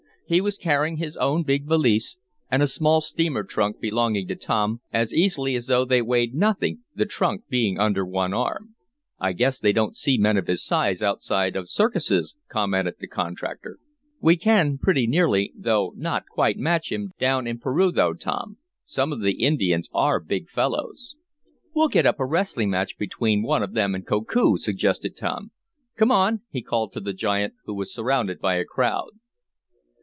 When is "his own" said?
0.95-1.43